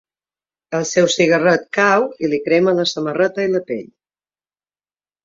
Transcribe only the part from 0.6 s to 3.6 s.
El seu cigarret cau i li crema la samarreta i